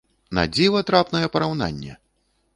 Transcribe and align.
На 0.37 0.45
дзіва 0.55 0.81
трапнае 0.89 1.23
параўнанне! 1.37 1.97